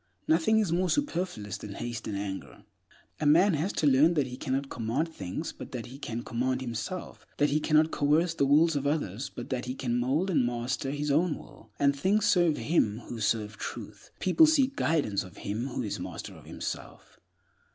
Nothing 0.27 0.57
is 0.57 0.71
more 0.71 0.89
superfluous 0.89 1.57
than 1.59 1.75
haste 1.75 2.07
and 2.07 2.17
anger. 2.17 2.63
A 3.19 3.27
man 3.27 3.53
has 3.53 3.71
to 3.73 3.85
learn 3.85 4.15
he 4.15 4.35
cannot 4.35 4.67
command 4.71 5.13
things, 5.13 5.51
but 5.51 5.73
that 5.73 5.85
he 5.85 5.99
can 5.99 6.23
command 6.23 6.61
himself; 6.61 7.23
that 7.37 7.51
he 7.51 7.59
cannot 7.59 7.91
coerce 7.91 8.33
the 8.33 8.47
wills 8.47 8.75
of 8.75 8.87
others, 8.87 9.29
but 9.29 9.51
that 9.51 9.65
he 9.65 9.75
can 9.75 9.99
mold 9.99 10.31
and 10.31 10.43
master 10.43 10.89
his 10.89 11.11
own 11.11 11.37
will: 11.37 11.69
and 11.77 11.95
things 11.95 12.25
serve 12.25 12.57
him 12.57 12.97
who 13.09 13.19
serve 13.19 13.57
Truth. 13.57 14.09
People 14.19 14.47
seek 14.47 14.75
guidance 14.75 15.21
of 15.23 15.37
him 15.37 15.67
who 15.67 15.83
is 15.83 15.99
master 15.99 16.33
of 16.35 16.45
himself. 16.45 17.19